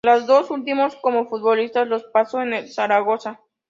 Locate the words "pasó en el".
2.05-2.67